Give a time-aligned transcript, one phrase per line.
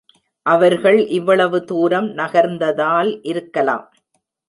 [0.45, 3.85] அவர்கள் இவ்வளவு தூரம் நகர்ந்ததால் இருக்கலாம்.